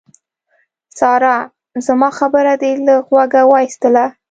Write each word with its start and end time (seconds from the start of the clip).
سارا! 0.99 1.35
زما 1.87 2.09
خبره 2.19 2.53
دې 2.61 2.71
له 2.85 2.95
غوږه 3.07 3.41
واېستله. 3.49 4.05